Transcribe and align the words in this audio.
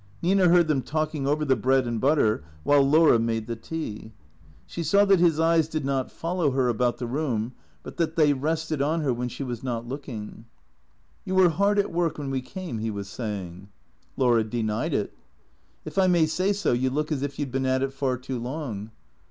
Nina 0.23 0.49
heard 0.49 0.67
them 0.67 0.81
talking 0.81 1.27
over 1.27 1.45
the 1.45 1.55
bread 1.55 1.85
and 1.85 2.01
butter 2.01 2.43
while 2.63 2.81
Laura 2.81 3.19
made 3.19 3.45
the 3.45 3.55
tea. 3.55 4.11
She 4.65 4.81
saw 4.81 5.05
that 5.05 5.19
his 5.19 5.39
eves 5.39 5.67
did 5.67 5.85
not 5.85 6.09
follow 6.11 6.49
her 6.49 6.73
206 6.73 6.73
THECREATOES 6.73 6.87
about 6.87 6.97
the 6.97 7.05
room, 7.05 7.53
but 7.83 7.97
that 7.97 8.15
they 8.15 8.33
rested 8.33 8.81
on 8.81 9.01
her 9.01 9.13
when 9.13 9.29
she 9.29 9.43
was 9.43 9.61
not 9.61 9.87
looking." 9.87 10.45
You 11.23 11.35
were 11.35 11.49
hard 11.49 11.77
at 11.77 11.91
work 11.93 12.17
when 12.17 12.31
we 12.31 12.41
came/' 12.41 12.81
he 12.81 12.89
was 12.89 13.09
saying. 13.09 13.69
Laura 14.17 14.43
denied 14.43 14.95
it." 14.95 15.13
If 15.85 15.99
I 15.99 16.07
may 16.07 16.25
say 16.25 16.51
so, 16.51 16.73
you 16.73 16.89
look 16.89 17.11
as 17.11 17.21
if 17.21 17.37
you 17.37 17.45
'd 17.45 17.51
been 17.51 17.67
at 17.67 17.83
it 17.83 17.93
far 17.93 18.17
too 18.17 18.39
long." 18.39 18.89